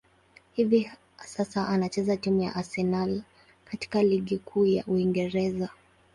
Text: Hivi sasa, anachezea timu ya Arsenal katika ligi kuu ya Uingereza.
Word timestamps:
Hivi 0.53 0.91
sasa, 1.25 1.67
anachezea 1.67 2.17
timu 2.17 2.41
ya 2.41 2.55
Arsenal 2.55 3.21
katika 3.65 4.03
ligi 4.03 4.37
kuu 4.37 4.65
ya 4.65 4.85
Uingereza. 4.87 5.69